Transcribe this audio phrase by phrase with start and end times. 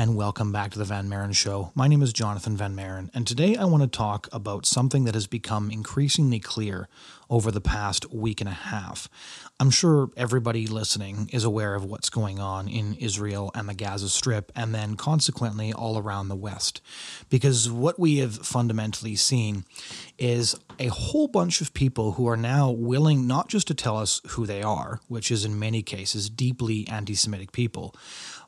[0.00, 1.72] and welcome back to the Van Maren Show.
[1.74, 5.12] My name is Jonathan Van Maren, and today I want to talk about something that
[5.12, 6.88] has become increasingly clear
[7.28, 9.10] over the past week and a half.
[9.60, 14.08] I'm sure everybody listening is aware of what's going on in Israel and the Gaza
[14.08, 16.80] Strip, and then consequently all around the West.
[17.28, 19.66] Because what we have fundamentally seen
[20.16, 24.22] is a whole bunch of people who are now willing not just to tell us
[24.28, 27.94] who they are, which is in many cases deeply anti Semitic people,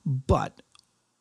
[0.06, 0.62] but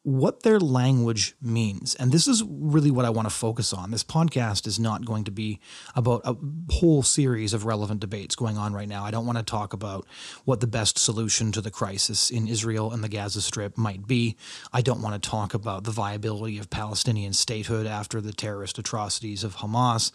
[0.04, 1.94] what their language means.
[1.96, 3.92] And this is really what I want to focus on.
[3.92, 5.60] This podcast is not going to be
[5.96, 6.36] about a
[6.72, 9.04] whole series of relevant debates going on right now.
[9.06, 10.08] I don't want to talk about
[10.44, 14.38] what the best solution to the crisis in Israel and the Gaza Strip might be.
[14.74, 19.44] I don't want to talk about the viability of Palestinian statehood after the terrorist atrocities
[19.44, 20.12] of Hamas.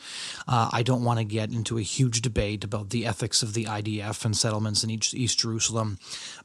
[0.48, 3.66] Uh, I don't want to get into a huge debate about the ethics of the
[3.66, 5.98] IDF and settlements in East, Jerusalem,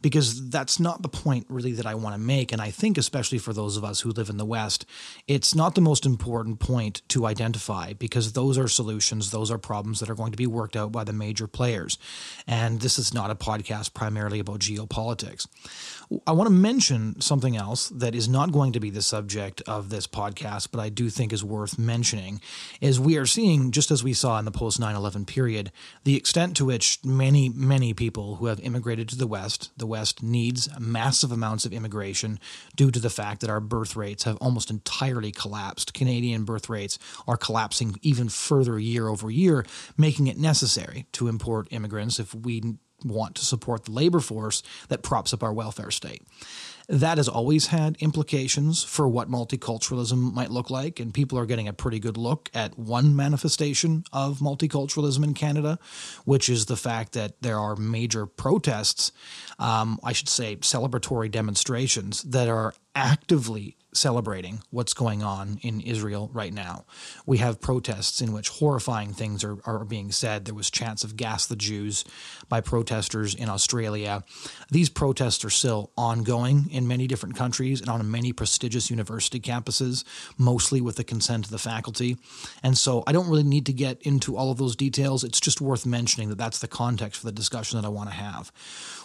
[0.04, 2.52] because that's not the point really that I want to make.
[2.52, 4.86] And I think, especially especially for those of us who live in the West,
[5.28, 10.00] it's not the most important point to identify because those are solutions, those are problems
[10.00, 11.98] that are going to be worked out by the major players.
[12.46, 15.48] And this is not a podcast primarily about geopolitics.
[16.28, 19.90] I want to mention something else that is not going to be the subject of
[19.90, 22.42] this podcast, but I do think is worth mentioning,
[22.82, 25.72] is we are seeing, just as we saw in the post 9 11 period,
[26.04, 30.22] the extent to which many, many people who have immigrated to the West, the West
[30.22, 32.40] needs massive amounts of immigration
[32.76, 35.94] due to the fact that our birth rates have almost entirely collapsed.
[35.94, 39.66] Canadian birth rates are collapsing even further year over year,
[39.98, 42.62] making it necessary to import immigrants if we
[43.04, 46.22] want to support the labor force that props up our welfare state.
[46.92, 51.70] That has always had implications for what multiculturalism might look like, and people are getting
[51.70, 55.80] a pretty good look at one manifestation of multiculturalism in Canada,
[56.26, 59.14] which is the fact that there are major protests,
[59.58, 66.30] um, I should say, celebratory demonstrations that are actively celebrating what's going on in Israel
[66.34, 66.86] right now.
[67.26, 70.46] We have protests in which horrifying things are, are being said.
[70.46, 72.06] There was chants of gas the Jews
[72.48, 74.24] by protesters in Australia.
[74.70, 80.04] These protests are still ongoing in many different countries and on many prestigious university campuses,
[80.38, 82.18] mostly with the consent of the faculty.
[82.64, 85.24] And so I don't really need to get into all of those details.
[85.24, 88.16] It's just worth mentioning that that's the context for the discussion that I want to
[88.16, 88.52] have.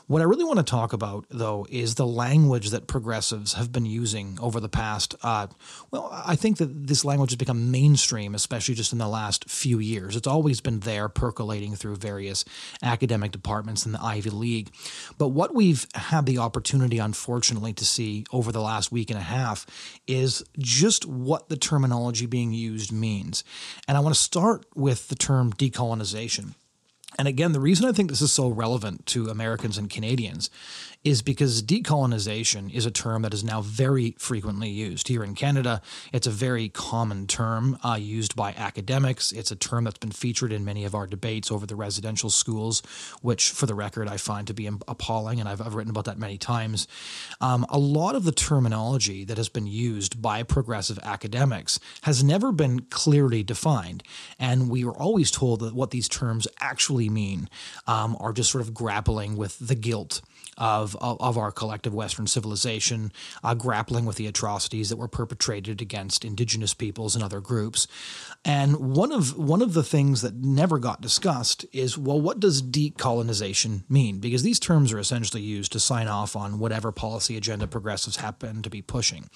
[0.09, 3.87] What I really want to talk about, though, is the language that progressives have been
[3.87, 5.17] using over the past.
[5.21, 5.49] Uh,
[5.91, 9.81] well, I think that this language has become mainstream, especially just in the last few
[9.81, 10.15] years.
[10.15, 12.45] It's always been there, percolating through various
[12.85, 14.71] academic departments in the Ivy League.
[15.19, 19.23] But what we've had the opportunity, unfortunately, to see over the last week and a
[19.23, 19.67] half
[20.07, 23.43] is just what the terminology being used means.
[23.89, 26.55] And I want to start with the term decolonization.
[27.19, 30.51] And again, the reason I think this is so relevant to Americans and Canadians
[31.07, 35.07] is because decolonization is a term that is now very frequently used.
[35.07, 35.81] Here in Canada,
[36.13, 39.31] it's a very common term uh, used by academics.
[39.31, 42.83] It's a term that's been featured in many of our debates over the residential schools,
[43.23, 46.19] which, for the record, I find to be appalling, and I've, I've written about that
[46.19, 46.89] many times.
[47.41, 52.51] Um, a lot of the terminology that has been used by progressive academics has never
[52.51, 54.03] been clearly defined,
[54.41, 57.49] and we are always told that what these terms actually mean
[57.87, 60.21] um, are just sort of grappling with the guilt
[60.57, 63.13] of, of, of our collective Western civilization,
[63.43, 67.87] uh, grappling with the atrocities that were perpetrated against indigenous peoples and other groups.
[68.45, 72.63] And one of one of the things that never got discussed is well, what does
[72.63, 74.19] decolonization mean?
[74.19, 78.63] Because these terms are essentially used to sign off on whatever policy agenda progressives happen
[78.63, 79.29] to be pushing.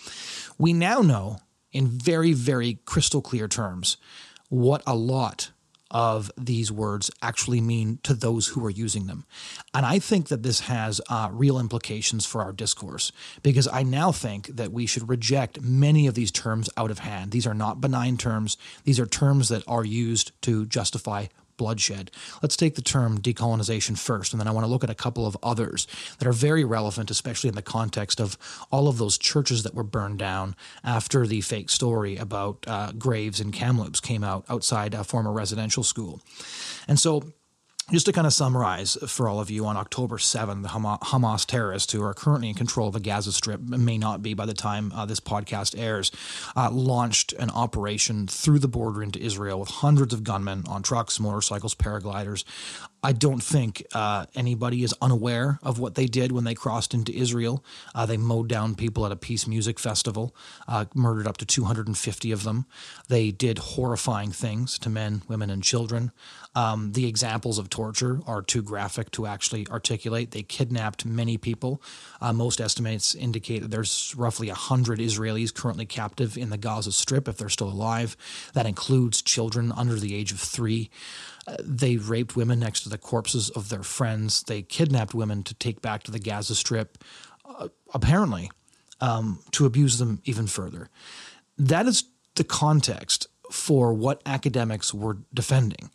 [0.59, 1.39] We now know
[1.73, 3.97] in very, very crystal clear terms
[4.49, 5.51] what a lot
[5.91, 9.25] of these words actually mean to those who are using them.
[9.75, 13.13] And I think that this has uh, real implications for our discourse
[13.43, 17.33] because I now think that we should reject many of these terms out of hand.
[17.33, 21.27] These are not benign terms, these are terms that are used to justify
[21.61, 22.11] bloodshed.
[22.43, 25.27] Let's take the term decolonization first, and then I want to look at a couple
[25.27, 25.87] of others
[26.19, 28.39] that are very relevant, especially in the context of
[28.73, 33.41] all of those churches that were burned down after the fake story about uh, graves
[33.41, 36.23] in Kamloops came out outside a former residential school.
[36.89, 37.25] And so
[37.93, 41.93] just to kind of summarize for all of you, on October 7th, the Hamas terrorists
[41.93, 44.93] who are currently in control of the Gaza Strip, may not be by the time
[44.93, 46.13] uh, this podcast airs,
[46.57, 51.19] uh, launched an operation through the border into Israel with hundreds of gunmen on trucks,
[51.19, 52.45] motorcycles, paragliders,
[53.03, 57.15] I don't think uh, anybody is unaware of what they did when they crossed into
[57.15, 57.65] Israel.
[57.95, 60.35] Uh, they mowed down people at a peace music festival,
[60.69, 62.67] uh, murdered up to 250 of them.
[63.09, 66.13] They did horrifying things to men, women, and children.
[66.55, 70.33] Um, the examples of torture are too graphic to actually articulate.
[70.33, 71.81] They kidnapped many people.
[72.21, 77.29] Uh, most estimates indicate that there's roughly 100 Israelis currently captive in the Gaza Strip
[77.29, 78.17] if they're still alive.
[78.53, 80.91] That includes children under the age of three.
[81.63, 84.43] They raped women next to the corpses of their friends.
[84.43, 87.03] They kidnapped women to take back to the Gaza Strip,
[87.45, 88.51] uh, apparently,
[89.01, 90.89] um, to abuse them even further.
[91.59, 92.05] That is
[92.35, 95.91] the context for what academics were defending.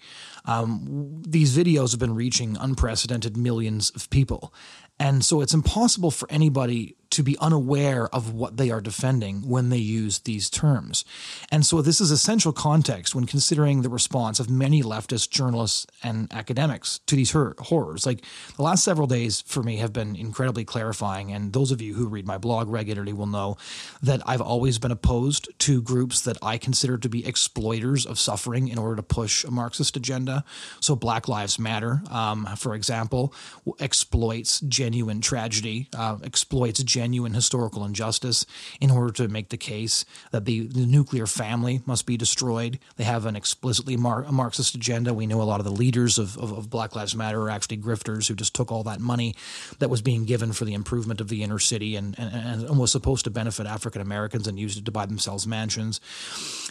[0.45, 4.53] Um, these videos have been reaching unprecedented millions of people.
[4.99, 9.69] And so it's impossible for anybody to be unaware of what they are defending when
[9.69, 11.05] they use these terms.
[11.49, 16.31] And so this is essential context when considering the response of many leftist journalists and
[16.33, 18.05] academics to these horrors.
[18.05, 18.21] Like
[18.57, 21.31] the last several days for me have been incredibly clarifying.
[21.31, 23.55] And those of you who read my blog regularly will know
[24.03, 28.67] that I've always been opposed to groups that I consider to be exploiters of suffering
[28.67, 30.43] in order to push a Marxist agenda.
[30.81, 33.33] So Black Lives Matter, um, for example,
[33.79, 38.47] exploits genuine tragedy, uh, exploits genuine genuine historical injustice
[38.81, 42.79] in order to make the case that the, the nuclear family must be destroyed.
[42.95, 45.13] They have an explicitly Mar- Marxist agenda.
[45.13, 47.77] We know a lot of the leaders of, of, of Black Lives Matter are actually
[47.77, 49.35] grifters who just took all that money
[49.77, 52.91] that was being given for the improvement of the inner city and, and, and was
[52.91, 56.01] supposed to benefit African Americans and used it to buy themselves mansions.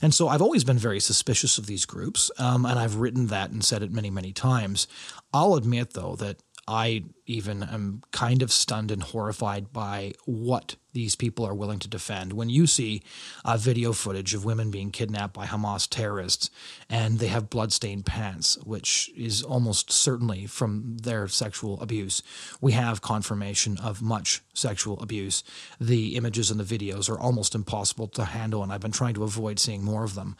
[0.02, 3.50] And so I've always been very suspicious of these groups, um, and I've written that
[3.50, 4.88] and said it many, many times.
[5.32, 11.16] I'll admit, though, that I even am kind of stunned and horrified by what these
[11.16, 12.32] people are willing to defend.
[12.32, 13.02] When you see
[13.44, 16.50] uh, video footage of women being kidnapped by Hamas terrorists
[16.88, 22.22] and they have bloodstained pants, which is almost certainly from their sexual abuse,
[22.60, 25.42] we have confirmation of much sexual abuse.
[25.80, 29.24] The images and the videos are almost impossible to handle, and I've been trying to
[29.24, 30.36] avoid seeing more of them.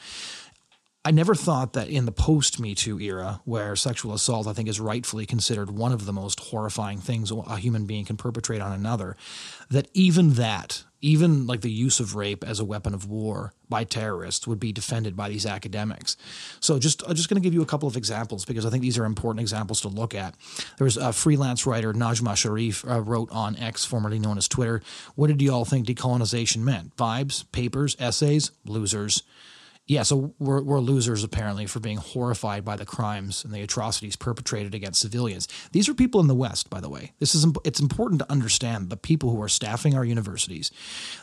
[1.06, 4.70] I never thought that in the post Me Too era, where sexual assault, I think,
[4.70, 8.72] is rightfully considered one of the most horrifying things a human being can perpetrate on
[8.72, 9.14] another,
[9.68, 13.84] that even that, even like the use of rape as a weapon of war by
[13.84, 16.16] terrorists, would be defended by these academics.
[16.60, 18.80] So, just I'm just going to give you a couple of examples because I think
[18.80, 20.34] these are important examples to look at.
[20.78, 24.80] There's a freelance writer, Najma Sharif, uh, wrote on X, formerly known as Twitter,
[25.16, 26.96] "What did you all think decolonization meant?
[26.96, 29.22] Vibes, papers, essays, losers."
[29.86, 34.16] Yeah, so we're, we're losers apparently for being horrified by the crimes and the atrocities
[34.16, 35.46] perpetrated against civilians.
[35.72, 37.12] These are people in the West, by the way.
[37.18, 40.70] This is it's important to understand the people who are staffing our universities,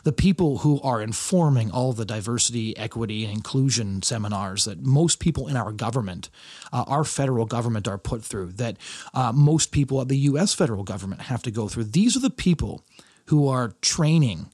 [0.04, 5.48] the people who are informing all the diversity, equity, and inclusion seminars that most people
[5.48, 6.30] in our government,
[6.72, 8.52] uh, our federal government, are put through.
[8.52, 8.76] That
[9.12, 10.54] uh, most people at the U.S.
[10.54, 11.84] federal government have to go through.
[11.84, 12.84] These are the people
[13.26, 14.50] who are training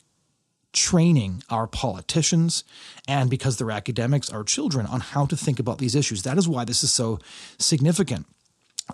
[0.72, 2.64] training our politicians
[3.06, 6.22] and because they're academics, our children on how to think about these issues.
[6.22, 7.18] That is why this is so
[7.58, 8.26] significant.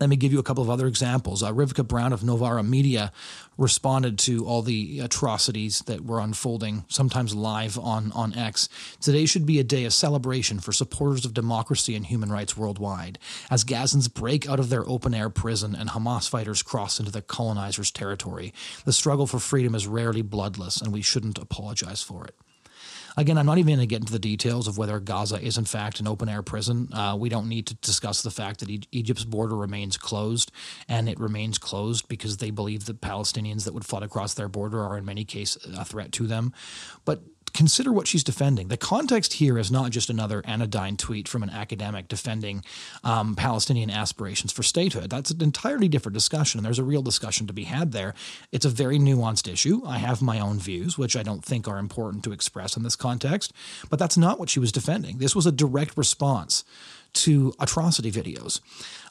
[0.01, 1.41] Let me give you a couple of other examples.
[1.41, 3.13] Uh, Rivkah Brown of Novara Media
[3.57, 8.69] responded to all the atrocities that were unfolding, sometimes live on, on X.
[9.01, 13.21] Today should be a day of celebration for supporters of democracy and human rights worldwide,
[13.53, 17.23] as Gazans break out of their open air prison and Hamas fighters cross into the
[17.23, 18.53] colonizers' territory.
[18.85, 22.35] The struggle for freedom is rarely bloodless, and we shouldn't apologize for it.
[23.17, 25.65] Again, I'm not even going to get into the details of whether Gaza is in
[25.65, 26.89] fact an open air prison.
[26.93, 30.51] Uh, we don't need to discuss the fact that e- Egypt's border remains closed,
[30.89, 34.83] and it remains closed because they believe that Palestinians that would flood across their border
[34.83, 36.53] are in many cases a threat to them.
[37.05, 37.23] But
[37.55, 38.69] consider what she's defending.
[38.69, 42.65] The context here is not just another anodyne tweet from an academic defending
[43.05, 45.09] um, Palestinian aspirations for statehood.
[45.09, 46.63] That's an entirely different discussion.
[46.63, 48.15] There's a real discussion to be had there.
[48.53, 49.83] It's a very nuanced issue.
[49.87, 52.97] I have my own views, which I don't think are important to express in this
[52.97, 53.53] context,
[53.89, 55.19] but that's not what she was defending.
[55.19, 56.65] This was a direct response
[57.15, 58.61] to atrocity videos.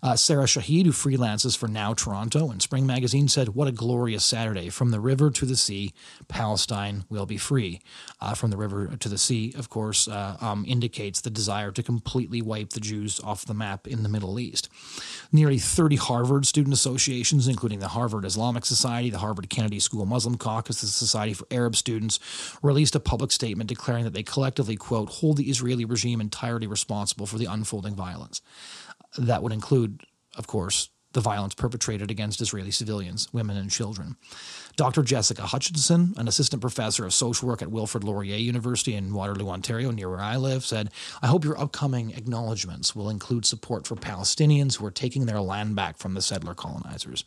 [0.03, 4.25] Uh, Sarah Shahid, who freelances for Now Toronto and Spring Magazine, said, What a glorious
[4.25, 4.67] Saturday.
[4.67, 5.93] From the river to the sea,
[6.27, 7.79] Palestine will be free.
[8.19, 11.81] Uh, from the river to the sea, of course, uh, um, indicates the desire to
[11.81, 14.67] completely wipe the Jews off the map in the Middle East.
[15.31, 20.37] Nearly 30 Harvard student associations, including the Harvard Islamic Society, the Harvard Kennedy School Muslim
[20.37, 22.19] Caucus, the Society for Arab Students,
[22.61, 27.25] released a public statement declaring that they collectively, quote, hold the Israeli regime entirely responsible
[27.25, 28.41] for the unfolding violence.
[29.17, 30.03] That would include,
[30.35, 34.17] of course, the violence perpetrated against Israeli civilians, women, and children.
[34.75, 35.03] Dr.
[35.03, 39.91] Jessica Hutchinson, an assistant professor of social work at Wilfrid Laurier University in Waterloo, Ontario,
[39.91, 40.89] near where I live, said,
[41.21, 45.75] I hope your upcoming acknowledgements will include support for Palestinians who are taking their land
[45.75, 47.23] back from the settler colonizers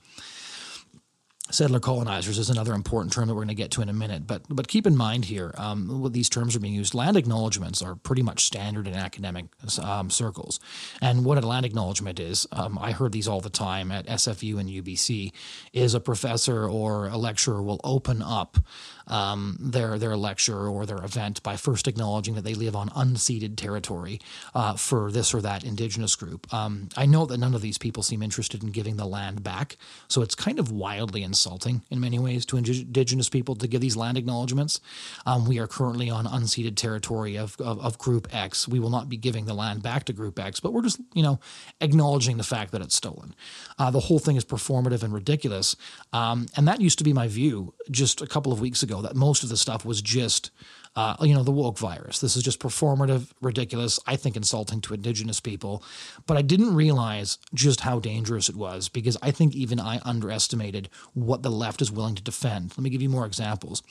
[1.51, 4.27] settler colonizers is another important term that we're going to get to in a minute.
[4.27, 6.95] But but keep in mind here, um, what these terms are being used.
[6.95, 9.47] Land acknowledgements are pretty much standard in academic
[9.83, 10.61] um, circles.
[11.01, 14.59] And what a land acknowledgement is, um, I heard these all the time at SFU
[14.59, 15.33] and UBC,
[15.73, 18.59] is a professor or a lecturer will open up
[19.07, 23.57] um, their their lecture or their event by first acknowledging that they live on unceded
[23.57, 24.21] territory
[24.55, 26.53] uh, for this or that indigenous group.
[26.53, 29.77] Um, I know that none of these people seem interested in giving the land back,
[30.09, 33.95] so it's kind of wildly insulting in many ways to indigenous people to give these
[33.95, 34.81] land acknowledgments.
[35.27, 38.67] Um, we are currently on unceded territory of, of, of Group X.
[38.67, 41.23] We will not be giving the land back to Group X, but we're just you
[41.23, 41.39] know
[41.83, 43.35] acknowledging the fact that it's stolen.
[43.79, 45.77] Uh, the whole thing is performative and ridiculous,
[46.15, 49.15] um, and that used to be my view just a couple of weeks ago that
[49.15, 50.51] most of the stuff was just
[50.97, 52.21] uh, you know, the woke virus.
[52.21, 55.85] This is just performative, ridiculous, I think insulting to indigenous people.
[56.27, 60.89] But I didn't realize just how dangerous it was because I think even I underestimated
[61.13, 62.71] what the left is willing to defend.
[62.71, 63.83] Let me give you more examples.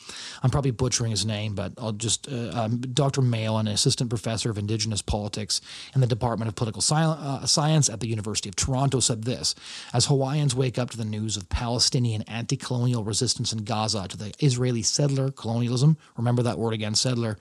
[0.42, 3.22] I'm probably butchering his name, but I'll just, uh, um, Dr.
[3.22, 5.62] Mayo, an assistant professor of indigenous politics
[5.94, 9.54] in the Department of Political Sci- uh, Science at the University of Toronto, said this
[9.94, 14.18] As Hawaiians wake up to the news of Palestinian anti colonial resistance in Gaza to
[14.18, 17.38] the Israeli settler colonialism, remember that word again settler.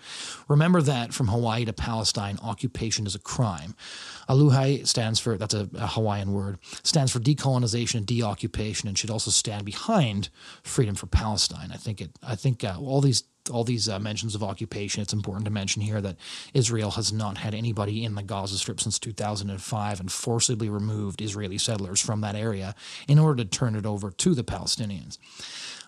[0.48, 3.74] Remember that from Hawaii to Palestine, occupation is a crime.
[4.28, 9.10] Aluhai stands for, that's a, a Hawaiian word, stands for decolonization and deoccupation and should
[9.10, 10.28] also stand behind
[10.62, 11.70] freedom for Palestine.
[11.72, 15.12] I think it, I think uh, all these all these uh, mentions of occupation, it's
[15.12, 16.16] important to mention here that
[16.52, 21.58] Israel has not had anybody in the Gaza Strip since 2005 and forcibly removed Israeli
[21.58, 22.74] settlers from that area
[23.08, 25.18] in order to turn it over to the Palestinians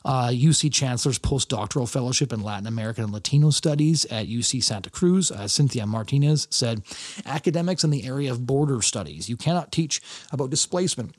[0.06, 5.32] uh, UC Chancellor's postdoctoral fellowship in Latin American and Latino studies at UC Santa Cruz,
[5.32, 6.82] uh, Cynthia Martinez, said
[7.26, 10.00] academics in the area of border studies, you cannot teach
[10.32, 11.16] about displacement,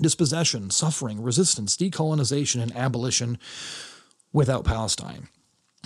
[0.00, 3.38] dispossession, suffering, resistance, decolonization, and abolition
[4.32, 5.28] without Palestine.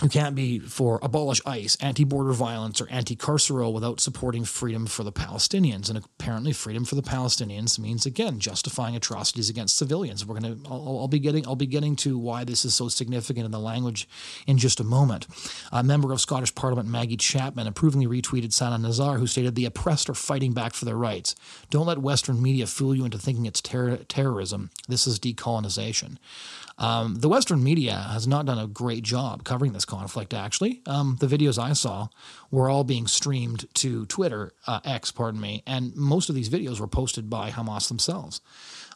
[0.03, 4.85] You can't be for abolish ICE, anti border violence, or anti carceral without supporting freedom
[4.85, 5.89] for the Palestinians.
[5.89, 10.23] And apparently, freedom for the Palestinians means, again, justifying atrocities against civilians.
[10.23, 13.45] We're going to, I'll, be getting, I'll be getting to why this is so significant
[13.45, 14.07] in the language
[14.45, 15.25] in just a moment.
[15.71, 20.11] A member of Scottish Parliament, Maggie Chapman, approvingly retweeted Sana Nazar, who stated, The oppressed
[20.11, 21.33] are fighting back for their rights.
[21.71, 24.69] Don't let Western media fool you into thinking it's ter- terrorism.
[24.87, 26.17] This is decolonization.
[26.77, 30.81] Um, the Western media has not done a great job covering this conflict, actually.
[30.85, 32.09] Um, the videos I saw
[32.51, 36.79] were all being streamed to Twitter, uh, X, pardon me, and most of these videos
[36.79, 38.41] were posted by Hamas themselves.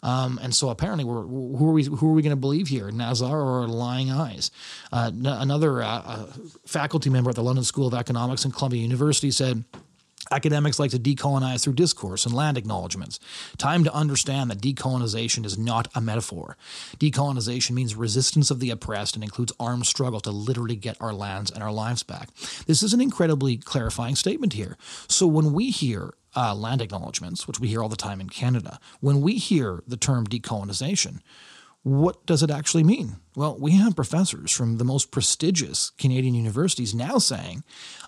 [0.04, 1.84] Um, and so apparently, we're, who are we?
[1.84, 4.50] Who are we going to believe here, Nazar or Lying Eyes?
[4.92, 6.26] Uh, n- another uh, uh,
[6.66, 9.64] faculty member at the London School of Economics and Columbia University said
[10.32, 13.20] Academics like to decolonize through discourse and land acknowledgments.
[13.58, 16.56] Time to understand that decolonization is not a metaphor.
[16.98, 21.52] Decolonization means resistance of the oppressed and includes armed struggle to literally get our lands
[21.52, 22.30] and our lives back.
[22.66, 24.78] This is an incredibly clarifying statement here.
[25.08, 28.80] So when we hear uh, land acknowledgments, which we hear all the time in Canada,
[29.02, 31.20] when we hear the term decolonization,
[31.84, 33.18] what does it actually mean?
[33.36, 37.64] Well, we have professors from the most prestigious Canadian universities now saying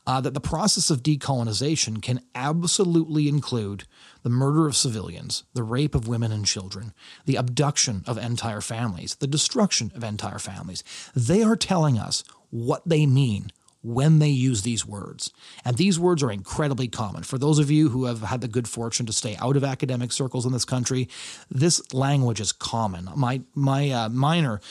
[0.06, 3.86] uh, that the process of decolonization can absolutely include
[4.22, 6.94] the murder of civilians, the rape of women and children,
[7.26, 10.84] the abduction of entire families, the destruction of entire families.
[11.16, 13.52] They are telling us what they mean
[13.84, 15.32] when they use these words.
[15.66, 17.24] And these words are incredibly common.
[17.24, 20.12] For those of you who have had the good fortune to stay out of academic
[20.12, 21.10] circles in this country,
[21.52, 23.10] this language is common.
[23.16, 24.62] My, my uh, minor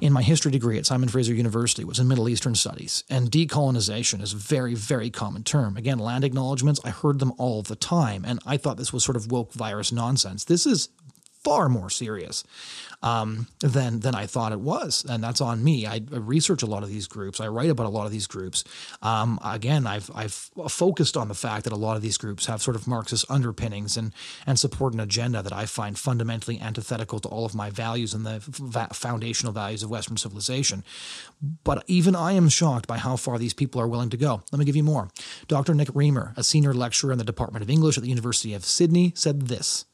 [0.00, 4.22] in my history degree at Simon Fraser University was in Middle Eastern Studies, and decolonization
[4.22, 5.76] is a very, very common term.
[5.76, 9.16] Again, land acknowledgements, I heard them all the time, and I thought this was sort
[9.16, 10.44] of woke virus nonsense.
[10.44, 10.88] This is
[11.44, 12.42] far more serious
[13.04, 15.86] um, than than I thought it was, and that's on me.
[15.86, 17.38] I, research a lot of these groups.
[17.38, 18.64] I write about a lot of these groups.
[19.02, 22.62] Um, again, I've I've focused on the fact that a lot of these groups have
[22.62, 24.12] sort of Marxist underpinnings and
[24.46, 28.24] and support an agenda that I find fundamentally antithetical to all of my values and
[28.24, 28.40] the
[28.94, 30.82] foundational values of Western civilization.
[31.62, 34.42] But even I am shocked by how far these people are willing to go.
[34.50, 35.10] Let me give you more.
[35.46, 35.74] Dr.
[35.74, 39.12] Nick Riemer, a senior lecturer in the Department of English at the University of Sydney,
[39.14, 39.84] said this.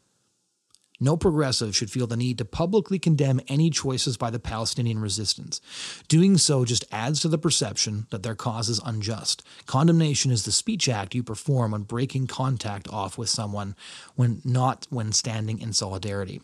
[1.00, 5.62] No progressive should feel the need to publicly condemn any choices by the Palestinian resistance.
[6.09, 9.42] Doing so just adds to the perception that their cause is unjust.
[9.64, 13.75] Condemnation is the speech act you perform when breaking contact off with someone
[14.14, 16.42] when not when standing in solidarity.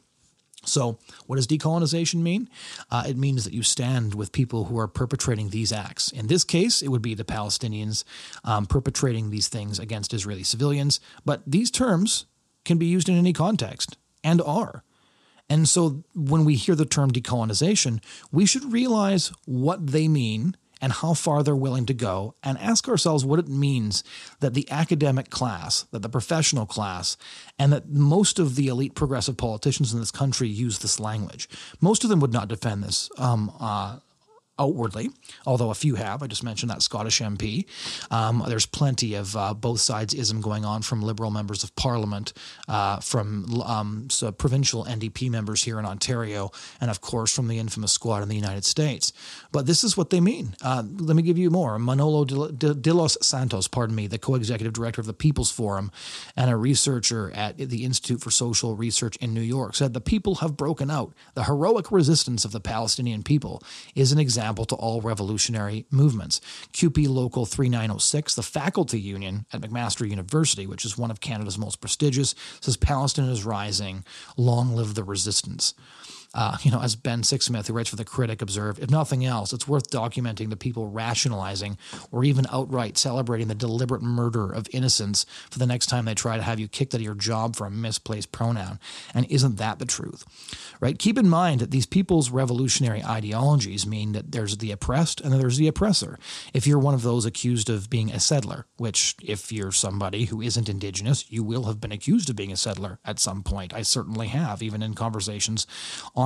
[0.65, 2.49] So, what does decolonization mean?
[2.91, 6.11] Uh, it means that you stand with people who are perpetrating these acts.
[6.11, 8.03] In this case, it would be the Palestinians
[8.43, 10.99] um, perpetrating these things against Israeli civilians.
[11.25, 12.27] But these terms
[12.65, 14.83] can be used in any context and are.
[15.49, 18.03] And so, when we hear the term decolonization,
[18.33, 22.89] we should realize what they mean and how far they're willing to go and ask
[22.89, 24.03] ourselves what it means
[24.41, 27.17] that the academic class, that the professional class,
[27.59, 31.49] and that most of the elite progressive politicians in this country use this language.
[31.81, 33.99] Most of them would not defend this um, uh,
[34.59, 35.11] outwardly,
[35.47, 36.23] although a few have.
[36.23, 37.67] I just mentioned that Scottish MP.
[38.11, 42.33] Um, there's plenty of uh, both sides ism going on from Liberal members of Parliament,
[42.69, 47.59] uh, from um, so provincial NDP members here in Ontario, and of course from the
[47.59, 49.13] infamous squad in the United States.
[49.53, 50.57] But this is what they mean.
[50.63, 51.79] Uh, let me give you more.
[51.79, 55.91] Manolo de los Santos, pardon me, the co-executive director of the People's Forum
[56.37, 60.37] and a researcher at the Institute for Social Research in New York, said the people
[60.37, 61.13] have broken out.
[61.35, 63.63] The heroic resistance of the Palestinian people
[63.95, 66.41] is an example example to all revolutionary movements.
[66.73, 71.81] CUPE Local 3906, the faculty union at McMaster University, which is one of Canada's most
[71.81, 74.05] prestigious, says Palestine is rising.
[74.37, 75.75] Long live the resistance.
[76.37, 79.55] Uh, you know, as Ben Sixsmith, who writes for The Critic, observed, if nothing else,
[79.55, 81.79] it's worth documenting the people rationalizing
[82.13, 86.37] or even outright celebrating the deliberate murder of innocents for the next time they try
[86.37, 88.79] to have you kicked out of your job for a misplaced pronoun.
[89.15, 90.25] And isn't that the truth?
[90.79, 90.99] Right?
[90.99, 95.57] Keep in mind that these people's revolutionary ideologies mean that there's the oppressed and there's
[95.57, 96.19] the oppressor.
[96.53, 100.43] If you're one of those accused of being a settler, which if you're somebody who
[100.43, 103.73] isn't indigenous, you will have been accused of being a settler at some point.
[103.73, 105.67] I certainly have, even in conversations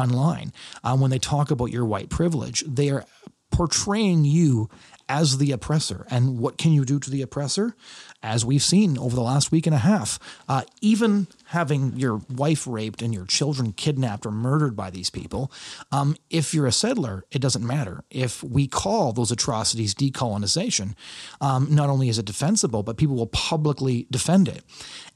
[0.01, 0.53] online.
[0.83, 3.05] Um, when they talk about your white privilege, they are
[3.51, 4.69] portraying you
[5.09, 6.07] as the oppressor.
[6.11, 7.75] And what can you do to the oppressor?
[8.23, 12.65] As we've seen over the last week and a half, uh, even having your wife
[12.65, 15.51] raped and your children kidnapped or murdered by these people,
[15.91, 18.05] um, if you're a settler, it doesn't matter.
[18.09, 20.95] If we call those atrocities decolonization,
[21.41, 24.63] um, not only is it defensible, but people will publicly defend it.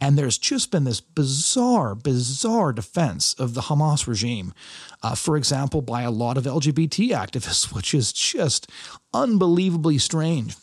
[0.01, 4.53] And there's just been this bizarre, bizarre defense of the Hamas regime,
[5.05, 8.69] uh, for example, by a lot of LGBT activists, which is just
[9.13, 10.57] unbelievably strange.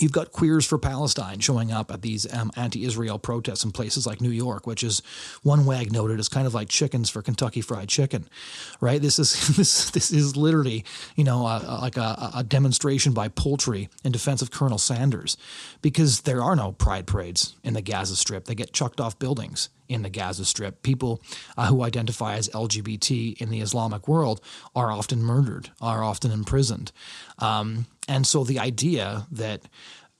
[0.00, 4.06] You've got Queers for Palestine showing up at these um, anti Israel protests in places
[4.06, 5.02] like New York, which is
[5.42, 8.28] one wag noted as kind of like chickens for Kentucky Fried Chicken,
[8.80, 9.00] right?
[9.00, 10.84] This is this this is literally
[11.16, 15.36] you know like a, a, demonstration by poultry in defense of Colonel Sanders,
[15.82, 18.44] because there are no pride parades in the Gaza Strip.
[18.44, 20.82] They get chucked off buildings in the Gaza Strip.
[20.82, 21.22] People
[21.56, 24.40] uh, who identify as LGBT in the Islamic world
[24.74, 26.92] are often murdered, are often imprisoned.
[27.38, 29.62] Um, and so the idea that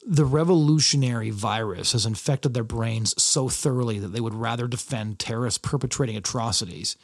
[0.07, 5.59] the revolutionary virus has infected their brains so thoroughly that they would rather defend terrorists
[5.59, 6.97] perpetrating atrocities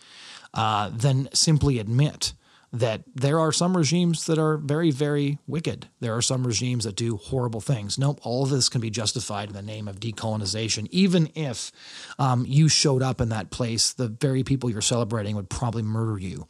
[0.55, 2.33] uh, than simply admit
[2.75, 5.89] that there are some regimes that are very, very wicked.
[6.01, 7.99] There are some regimes that do horrible things.
[7.99, 10.89] Nope, all of this can be justified in the name of decolonization.
[10.91, 11.71] Even if
[12.19, 16.19] um, you showed up in that place, the very people you're celebrating would probably murder
[16.19, 16.49] you.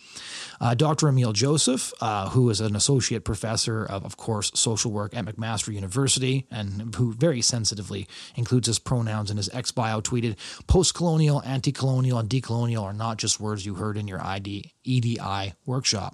[0.63, 1.09] Uh, Dr.
[1.09, 5.75] Ameil Joseph, uh, who is an associate professor of, of course, social work at McMaster
[5.75, 11.43] University, and who very sensitively includes his pronouns in his ex bio, tweeted Post colonial,
[11.43, 16.13] anti colonial, and decolonial are not just words you heard in your ID, EDI workshop.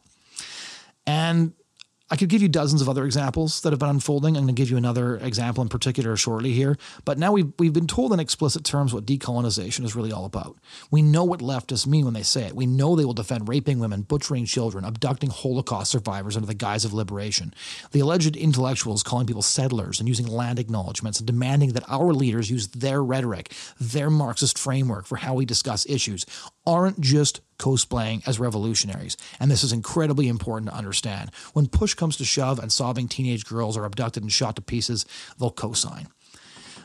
[1.10, 1.54] And
[2.12, 4.36] I could give you dozens of other examples that have been unfolding.
[4.36, 6.76] I'm going to give you another example in particular shortly here.
[7.04, 10.58] But now we've, we've been told in explicit terms what decolonization is really all about.
[10.90, 12.56] We know what leftists mean when they say it.
[12.56, 16.84] We know they will defend raping women, butchering children, abducting Holocaust survivors under the guise
[16.84, 17.54] of liberation.
[17.92, 22.50] The alleged intellectuals calling people settlers and using land acknowledgments and demanding that our leaders
[22.50, 26.26] use their rhetoric, their Marxist framework for how we discuss issues,
[26.70, 29.16] aren't just cosplaying as revolutionaries.
[29.40, 31.32] And this is incredibly important to understand.
[31.52, 35.04] When push comes to shove and sobbing teenage girls are abducted and shot to pieces,
[35.38, 36.06] they'll cosign.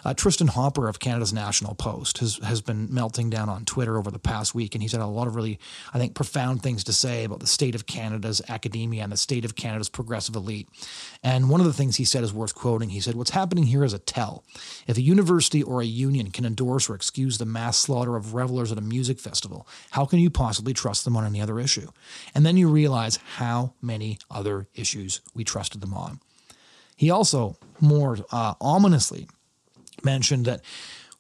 [0.06, 4.12] Uh, Tristan Hopper of Canada's National Post has, has been melting down on Twitter over
[4.12, 5.58] the past week, and he's had a lot of really,
[5.96, 9.46] I think, profound things to say about the state of Canada's academia and the state
[9.46, 10.70] of Canada's progressive elite.
[11.24, 12.90] And one of the things he said is worth quoting.
[12.90, 14.44] He said, What's happening here is a tell.
[14.86, 18.72] If a university or a union can endorse or excuse the mass slaughter of revelers
[18.72, 21.90] at a music festival, how can you possibly trust them on any other issue?
[22.36, 26.20] And then you realize how many other issues we trusted them on.
[26.96, 29.28] He also, more uh, ominously,
[30.06, 30.62] mentioned that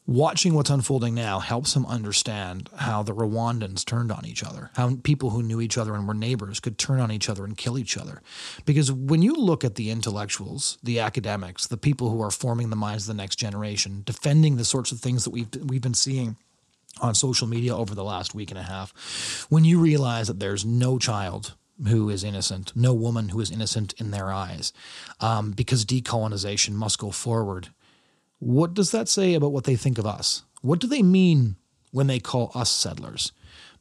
[0.07, 4.95] watching what's unfolding now helps him understand how the Rwandans turned on each other, how
[5.03, 7.77] people who knew each other and were neighbors could turn on each other and kill
[7.77, 8.21] each other.
[8.65, 12.75] Because when you look at the intellectuals, the academics, the people who are forming the
[12.75, 16.37] minds of the next generation, defending the sorts of things that we've we've been seeing
[17.01, 20.63] on social media over the last week and a half, when you realize that there's
[20.63, 21.55] no child
[21.87, 24.71] who is innocent, no woman who is innocent in their eyes,
[25.19, 27.69] um, because decolonization must go forward.
[28.39, 30.43] What does that say about what they think of us?
[30.61, 31.55] What do they mean
[31.91, 33.31] when they call us settlers?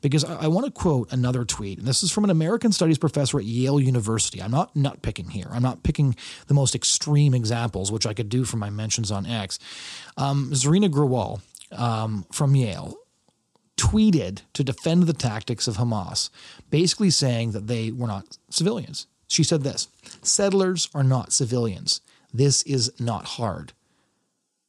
[0.00, 2.98] Because I, I want to quote another tweet, and this is from an American Studies
[2.98, 4.42] professor at Yale University.
[4.42, 5.48] I'm not nut picking here.
[5.50, 6.14] I'm not picking
[6.46, 9.58] the most extreme examples, which I could do from my mentions on X.
[10.16, 11.40] Um, Zareena Grewal
[11.72, 12.96] um, from Yale
[13.76, 16.30] tweeted to defend the tactics of Hamas,
[16.70, 19.06] basically saying that they were not civilians.
[19.26, 19.88] She said this
[20.22, 22.00] Settlers are not civilians.
[22.32, 23.72] This is not hard.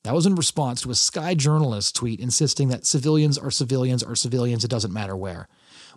[0.06, 4.15] That was in response to a Sky journalist tweet insisting that civilians are civilians are
[4.15, 5.48] civilians, it doesn't matter where.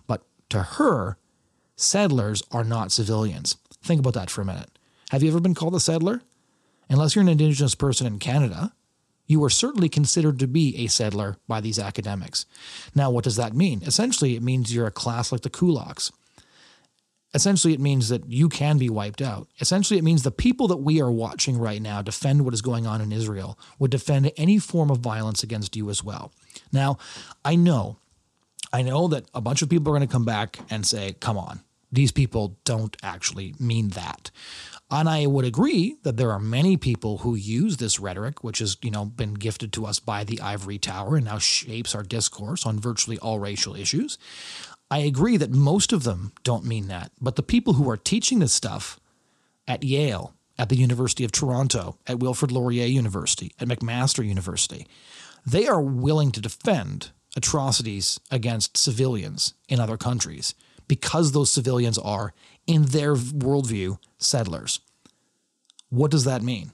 [0.07, 1.19] But to her,
[1.75, 3.57] settlers are not civilians.
[3.83, 4.79] Think about that for a minute.
[5.11, 6.23] Have you ever been called a settler?
[6.89, 8.73] Unless you're an Indigenous person in Canada,
[9.27, 12.47] you are certainly considered to be a settler by these academics.
[12.95, 13.83] Now, what does that mean?
[13.83, 16.11] Essentially, it means you're a class like the kulaks.
[17.33, 19.47] Essentially, it means that you can be wiped out.
[19.59, 22.87] Essentially, it means the people that we are watching right now defend what is going
[22.87, 26.31] on in Israel would defend any form of violence against you as well.
[26.71, 26.97] Now,
[27.45, 27.97] I know,
[28.73, 31.37] I know that a bunch of people are going to come back and say, come
[31.37, 31.61] on,
[31.91, 34.31] these people don't actually mean that.
[34.91, 38.75] And I would agree that there are many people who use this rhetoric, which has,
[38.81, 42.65] you know, been gifted to us by the ivory tower and now shapes our discourse
[42.65, 44.17] on virtually all racial issues.
[44.91, 48.39] I agree that most of them don't mean that, but the people who are teaching
[48.39, 48.99] this stuff
[49.67, 54.87] at Yale, at the University of Toronto, at Wilfrid Laurier University, at McMaster University,
[55.45, 60.55] they are willing to defend atrocities against civilians in other countries
[60.87, 62.33] because those civilians are,
[62.65, 64.79] in their worldview, settlers.
[65.89, 66.71] What does that mean?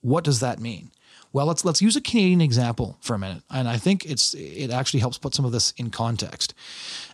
[0.00, 0.92] What does that mean?
[1.36, 4.70] Well, let's let's use a Canadian example for a minute, and I think it's it
[4.70, 6.54] actually helps put some of this in context.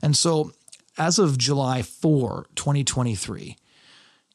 [0.01, 0.53] And so,
[0.97, 3.57] as of July 4, 2023,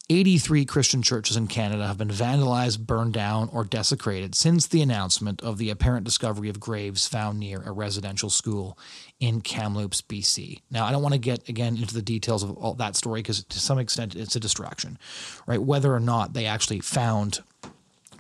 [0.10, 5.42] 83 Christian churches in Canada have been vandalized, burned down, or desecrated since the announcement
[5.42, 8.78] of the apparent discovery of graves found near a residential school
[9.22, 10.60] in Kamloops, BC.
[10.70, 13.46] Now, I don't want to get again into the details of all that story because
[13.46, 15.00] to some extent it's a distraction,
[15.46, 15.62] right?
[15.62, 17.40] Whether or not they actually found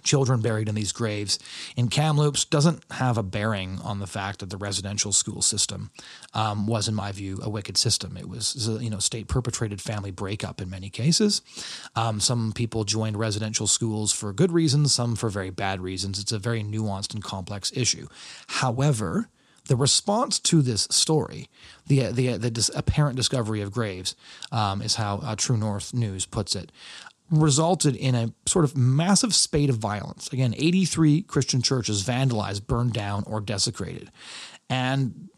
[0.08, 1.38] children buried in these graves
[1.76, 5.92] in Kamloops doesn't have a bearing on the fact that the residential school system
[6.34, 8.18] um, was, in my view, a wicked system.
[8.18, 11.42] It was, you know, state perpetrated family breakup in many cases.
[11.96, 16.20] Um, some people joined residential schools for good reasons, some for very bad reasons.
[16.20, 18.08] It's a very nuanced and complex issue.
[18.48, 19.30] However,
[19.68, 21.50] the response to this story,
[21.88, 24.16] the the the dis- apparent discovery of graves,
[24.52, 26.72] um, is how uh, True North News puts it
[27.30, 30.32] resulted in a sort of massive spate of violence.
[30.32, 34.12] Again, 83 Christian churches vandalized, burned down, or desecrated.
[34.70, 35.30] And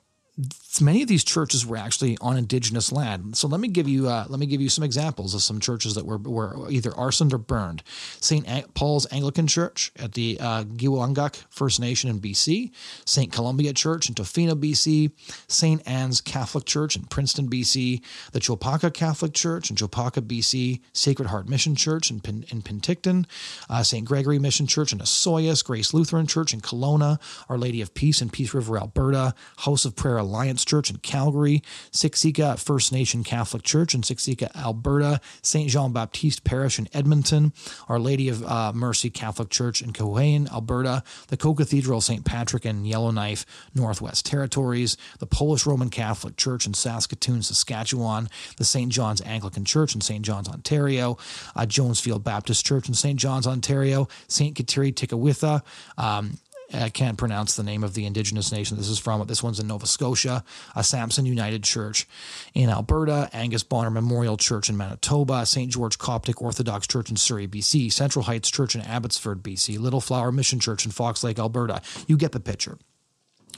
[0.82, 3.36] many of these churches were actually on indigenous land.
[3.38, 5.96] So let me give you uh, let me give you some examples of some churches
[5.96, 7.84] that were were either arsoned or burned.
[8.20, 8.46] St.
[8.74, 12.72] Paul's Anglican Church at the uh, Gitwangak First Nation in BC,
[13.06, 13.32] St.
[13.32, 15.12] Columbia Church in Tofino, BC,
[15.48, 15.82] St.
[15.88, 21.50] Anne's Catholic Church in Princeton, BC, the Chopaka Catholic Church in Chopaka, BC, Sacred Heart
[21.50, 23.26] Mission Church in, Pin- in Penticton,
[23.70, 24.06] uh, St.
[24.06, 28.30] Gregory Mission Church in Osoyoos, Grace Lutheran Church in Kelowna, Our Lady of Peace in
[28.30, 33.96] Peace River, Alberta, House of Prayer Alliance Church in Calgary, Siksika First Nation Catholic Church
[33.96, 35.70] in Siksika, Alberta, St.
[35.70, 37.52] Jean Baptiste Parish in Edmonton,
[37.88, 42.24] Our Lady of uh, Mercy Catholic Church in Kewain, Alberta, the Co Cathedral of St.
[42.24, 48.92] Patrick in Yellowknife, Northwest Territories, the Polish Roman Catholic Church in Saskatoon, Saskatchewan, the St.
[48.92, 50.24] John's Anglican Church in St.
[50.24, 51.18] John's, Ontario,
[51.56, 53.20] uh, Jonesfield Baptist Church in St.
[53.20, 54.56] John's, Ontario, St.
[54.56, 55.64] Kateri Tekakwitha,
[55.98, 56.38] um,
[56.74, 59.68] I can't pronounce the name of the indigenous nation this is from, this one's in
[59.68, 60.44] Nova Scotia,
[60.76, 62.08] a Samson United Church
[62.54, 65.72] in Alberta, Angus Bonner Memorial Church in Manitoba, St.
[65.72, 70.32] George Coptic Orthodox Church in Surrey, BC, Central Heights Church in Abbotsford, BC, Little Flower
[70.32, 71.82] Mission Church in Fox Lake, Alberta.
[72.08, 72.78] You get the picture.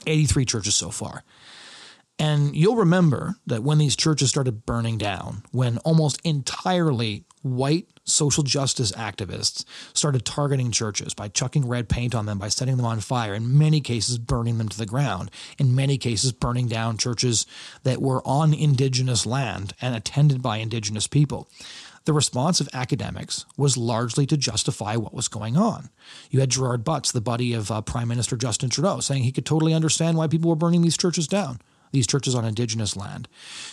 [0.06, 1.22] 83 churches so far.
[2.18, 8.42] And you'll remember that when these churches started burning down, when almost entirely white social
[8.42, 13.00] justice activists started targeting churches by chucking red paint on them, by setting them on
[13.00, 17.46] fire, in many cases, burning them to the ground, in many cases, burning down churches
[17.82, 21.48] that were on indigenous land and attended by indigenous people.
[22.04, 25.90] The response of academics was largely to justify what was going on.
[26.30, 29.46] You had Gerald Butts, the buddy of uh, Prime Minister Justin Trudeau, saying he could
[29.46, 31.60] totally understand why people were burning these churches down.
[31.92, 33.28] These churches on indigenous land,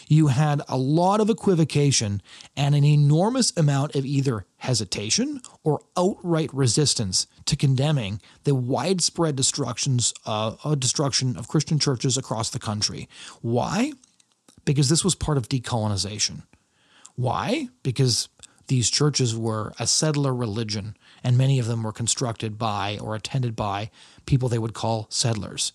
[0.08, 2.22] you had a lot of equivocation
[2.56, 10.14] and an enormous amount of either hesitation or outright resistance to condemning the widespread destructions
[10.26, 13.08] uh, uh, destruction of Christian churches across the country.
[13.42, 13.94] Why?
[14.66, 16.44] Because this was part of decolonization.
[17.16, 17.70] Why?
[17.84, 18.30] Because
[18.68, 23.56] these churches were a settler religion, and many of them were constructed by or attended
[23.56, 23.90] by
[24.26, 25.74] people they would call settlers.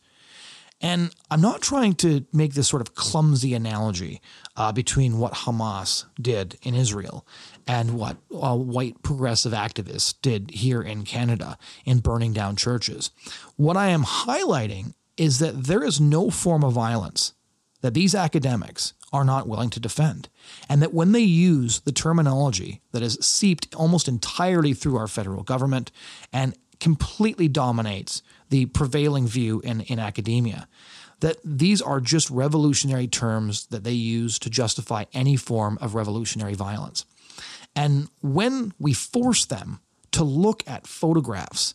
[0.85, 4.21] And I'm not trying to make this sort of clumsy analogy
[4.55, 7.27] uh, between what Hamas did in Israel
[7.67, 13.11] and what uh, white progressive activists did here in Canada in burning down churches.
[13.57, 17.33] What I am highlighting is that there is no form of violence
[17.81, 20.29] that these academics are not willing to defend.
[20.69, 25.45] And that when they use the terminology that is seeped almost entirely through our federal
[25.45, 25.91] government
[26.31, 30.69] and completely dominates the prevailing view in, in academia
[31.21, 36.55] that these are just revolutionary terms that they use to justify any form of revolutionary
[36.55, 37.07] violence.
[37.75, 39.81] And when we force them
[40.13, 41.75] to look at photographs,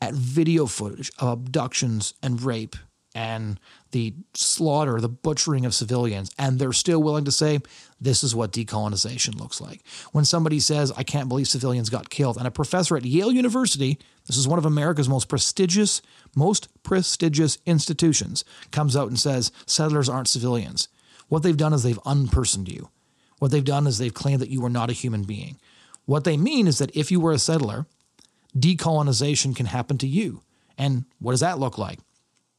[0.00, 2.76] at video footage of abductions and rape
[3.16, 3.58] and
[3.92, 7.60] the slaughter, the butchering of civilians, and they're still willing to say,
[7.98, 9.80] this is what decolonization looks like.
[10.12, 13.98] When somebody says, I can't believe civilians got killed, and a professor at Yale University,
[14.26, 16.02] this is one of America's most prestigious,
[16.36, 20.88] most prestigious institutions, comes out and says, settlers aren't civilians.
[21.28, 22.90] What they've done is they've unpersoned you.
[23.38, 25.56] What they've done is they've claimed that you are not a human being.
[26.04, 27.86] What they mean is that if you were a settler,
[28.54, 30.42] decolonization can happen to you.
[30.76, 32.00] And what does that look like?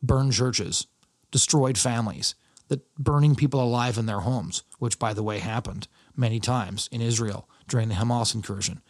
[0.02, 0.88] Burned churches,
[1.32, 2.36] destroyed families,
[2.68, 7.02] that burning people alive in their homes, which, by the way, happened many times in
[7.02, 8.82] Israel during the Hamas incursion.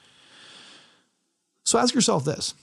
[1.64, 2.54] So ask yourself this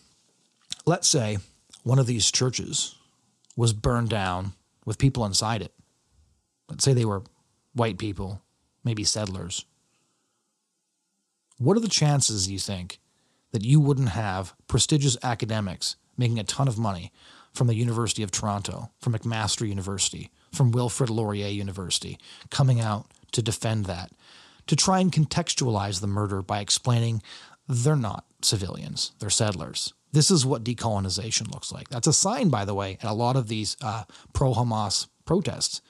[0.86, 1.38] let's say
[1.82, 2.94] one of these churches
[3.56, 4.52] was burned down
[4.84, 5.72] with people inside it.
[6.68, 7.22] Let's say they were
[7.74, 8.42] white people,
[8.82, 9.64] maybe settlers.
[11.58, 12.98] What are the chances, you think,
[13.52, 17.12] that you wouldn't have prestigious academics making a ton of money
[17.54, 22.18] from the University of Toronto, from McMaster University, from Wilfrid Laurier University,
[22.50, 24.10] coming out to defend that,
[24.66, 27.22] to try and contextualize the murder by explaining
[27.68, 29.94] they're not civilians, they're settlers.
[30.12, 31.88] This is what decolonization looks like.
[31.88, 35.80] That's a sign, by the way, at a lot of these uh, pro Hamas protests.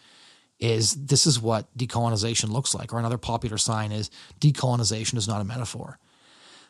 [0.61, 2.94] Is this is what decolonization looks like?
[2.94, 5.98] Or another popular sign is decolonization is not a metaphor.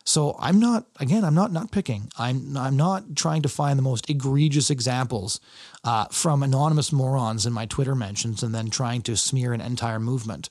[0.05, 2.11] So I'm not again I'm not not picking.
[2.19, 5.41] I'm I'm not trying to find the most egregious examples
[5.83, 10.01] uh, from anonymous morons in my Twitter mentions and then trying to smear an entire
[10.01, 10.51] movement.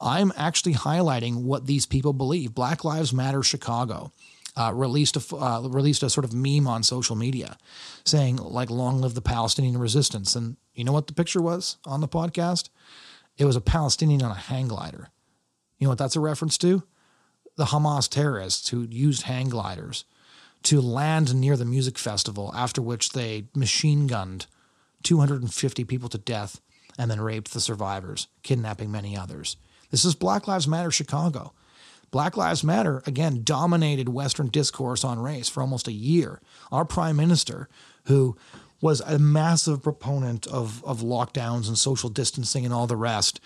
[0.00, 2.54] I'm actually highlighting what these people believe.
[2.54, 4.12] Black Lives Matter Chicago.
[4.56, 7.56] Uh, released a uh, released a sort of meme on social media,
[8.04, 12.00] saying like "Long live the Palestinian resistance." And you know what the picture was on
[12.00, 12.68] the podcast?
[13.36, 15.10] It was a Palestinian on a hang glider.
[15.78, 16.82] You know what that's a reference to?
[17.58, 20.04] The Hamas terrorists who used hang gliders
[20.62, 24.46] to land near the music festival, after which they machine gunned
[25.02, 26.60] 250 people to death
[26.96, 29.56] and then raped the survivors, kidnapping many others.
[29.90, 31.52] This is Black Lives Matter Chicago.
[32.12, 36.40] Black Lives Matter, again, dominated Western discourse on race for almost a year.
[36.70, 37.68] Our prime minister,
[38.04, 38.36] who
[38.80, 43.40] was a massive proponent of, of lockdowns and social distancing and all the rest,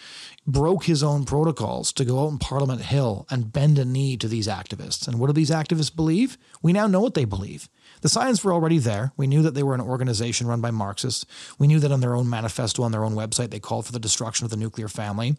[0.47, 4.29] broke his own protocols to go out in Parliament Hill and bend a knee to
[4.29, 5.09] these activists.
[5.09, 6.37] And what do these activists believe?
[6.61, 7.69] We now know what they believe.
[8.03, 9.13] The signs were already there.
[9.17, 11.25] We knew that they were an organization run by Marxists.
[11.59, 13.99] We knew that on their own manifesto, on their own website, they called for the
[13.99, 15.37] destruction of the nuclear family.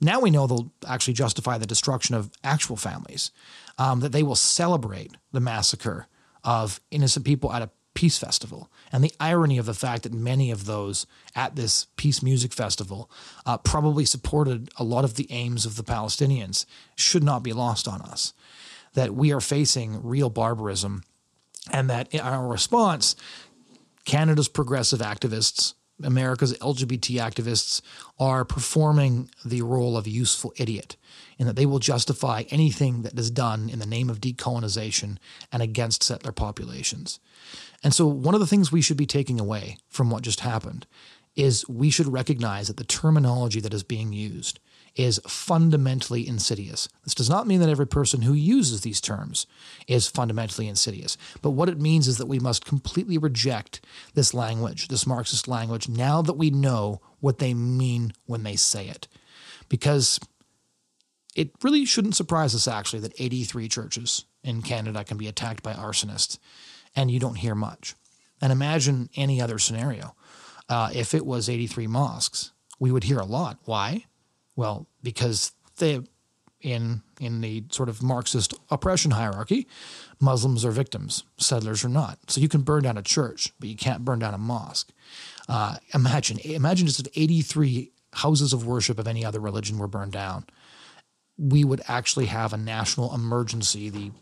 [0.00, 3.30] Now we know they'll actually justify the destruction of actual families,
[3.78, 6.06] um, that they will celebrate the massacre
[6.44, 8.70] of innocent people at a Peace Festival.
[8.92, 13.10] And the irony of the fact that many of those at this Peace Music Festival
[13.46, 17.88] uh, probably supported a lot of the aims of the Palestinians should not be lost
[17.88, 18.32] on us.
[18.94, 21.02] That we are facing real barbarism,
[21.72, 23.16] and that in our response,
[24.04, 27.80] Canada's progressive activists, America's LGBT activists
[28.18, 30.96] are performing the role of a useful idiot
[31.38, 35.18] in that they will justify anything that is done in the name of decolonization
[35.52, 37.20] and against settler populations.
[37.84, 40.86] And so, one of the things we should be taking away from what just happened
[41.36, 44.58] is we should recognize that the terminology that is being used
[44.96, 46.88] is fundamentally insidious.
[47.02, 49.46] This does not mean that every person who uses these terms
[49.86, 54.88] is fundamentally insidious, but what it means is that we must completely reject this language,
[54.88, 59.08] this Marxist language, now that we know what they mean when they say it.
[59.68, 60.20] Because
[61.34, 65.72] it really shouldn't surprise us, actually, that 83 churches in Canada can be attacked by
[65.72, 66.38] arsonists
[66.96, 67.94] and you don't hear much.
[68.40, 70.14] And imagine any other scenario.
[70.68, 73.58] Uh, if it was 83 mosques we would hear a lot.
[73.64, 74.04] Why?
[74.56, 76.00] Well, because they
[76.60, 79.66] in in the sort of Marxist oppression hierarchy,
[80.20, 82.18] Muslims are victims, settlers are not.
[82.28, 84.90] So you can burn down a church, but you can't burn down a mosque.
[85.48, 90.46] Uh, imagine imagine just 83 houses of worship of any other religion were burned down.
[91.36, 93.90] We would actually have a national emergency.
[93.90, 94.12] The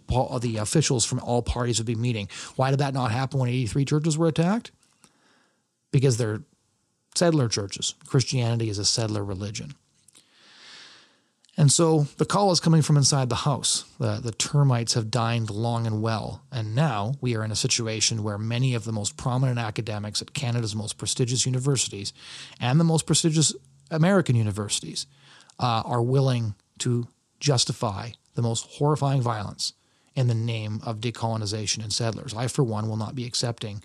[0.40, 2.28] the officials from all parties would be meeting.
[2.56, 4.70] Why did that not happen when 83 churches were attacked?
[5.90, 6.42] Because they're
[7.14, 7.94] settler churches.
[8.06, 9.74] Christianity is a settler religion.
[11.56, 13.84] And so the call is coming from inside the house.
[13.98, 16.42] The, the termites have dined long and well.
[16.50, 20.32] And now we are in a situation where many of the most prominent academics at
[20.32, 22.14] Canada's most prestigious universities
[22.58, 23.54] and the most prestigious
[23.90, 25.06] American universities
[25.58, 27.08] uh, are willing to
[27.40, 29.72] justify the most horrifying violence
[30.14, 32.34] in the name of decolonization and settlers.
[32.34, 33.82] I, for one, will not be accepting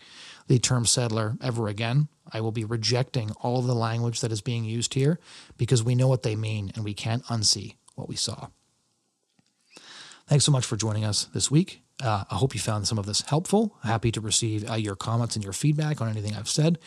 [0.48, 2.08] the term settler ever again.
[2.32, 5.20] I will be rejecting all of the language that is being used here
[5.58, 8.48] because we know what they mean and we can't unsee what we saw.
[10.28, 11.82] Thanks so much for joining us this week.
[12.02, 13.76] Uh, I hope you found some of this helpful.
[13.84, 16.78] Happy to receive uh, your comments and your feedback on anything I've said.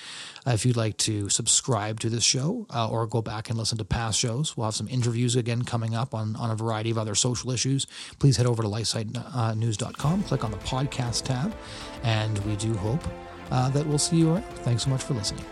[0.46, 3.76] Uh, if you'd like to subscribe to this show uh, or go back and listen
[3.78, 6.98] to past shows, we'll have some interviews again coming up on, on a variety of
[6.98, 7.86] other social issues.
[8.18, 11.54] Please head over to lifesitenews.com, click on the podcast tab,
[12.04, 13.02] and we do hope
[13.50, 14.44] uh, that we'll see you around.
[14.58, 15.44] Thanks so much for listening.